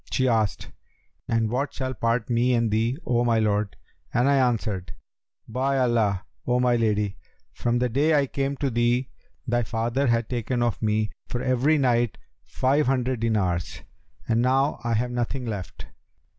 She 0.09 0.27
asked, 0.27 0.71
'And 1.27 1.51
what 1.51 1.75
shall 1.75 1.93
part 1.93 2.27
me 2.27 2.55
and 2.55 2.71
thee, 2.71 2.97
O 3.05 3.23
my 3.23 3.37
lord?'; 3.37 3.75
and 4.11 4.27
I 4.27 4.35
answered, 4.37 4.95
'By 5.47 5.77
Allah, 5.77 6.25
O 6.47 6.59
my 6.59 6.75
lady, 6.75 7.17
from 7.53 7.77
the 7.77 7.87
day 7.87 8.15
I 8.15 8.25
came 8.25 8.57
to 8.57 8.71
thee, 8.71 9.11
thy 9.45 9.61
father 9.61 10.07
hath 10.07 10.27
taken 10.27 10.63
of 10.63 10.81
me, 10.81 11.11
for 11.27 11.43
every 11.43 11.77
night, 11.77 12.17
five 12.43 12.87
hundred 12.87 13.19
dinars, 13.19 13.83
and 14.27 14.41
now 14.41 14.79
I 14.83 14.95
have 14.95 15.11
nothing 15.11 15.45
left. 15.45 15.85